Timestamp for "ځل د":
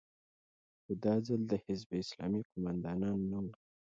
1.27-1.53